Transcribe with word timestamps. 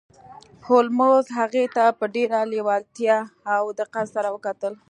هولمز 0.65 1.25
هغې 1.39 1.65
ته 1.75 1.85
په 1.99 2.05
ډیره 2.15 2.39
لیوالتیا 2.53 3.17
او 3.55 3.63
دقت 3.79 4.07
سره 4.15 4.27
وکتل 4.35 4.73